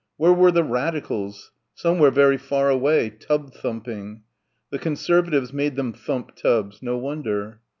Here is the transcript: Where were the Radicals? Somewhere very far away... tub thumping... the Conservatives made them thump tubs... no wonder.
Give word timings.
Where 0.17 0.33
were 0.33 0.49
the 0.51 0.63
Radicals? 0.63 1.51
Somewhere 1.75 2.09
very 2.09 2.37
far 2.37 2.71
away... 2.71 3.11
tub 3.11 3.53
thumping... 3.53 4.23
the 4.71 4.79
Conservatives 4.79 5.53
made 5.53 5.75
them 5.75 5.93
thump 5.93 6.35
tubs... 6.35 6.81
no 6.81 6.97
wonder. 6.97 7.61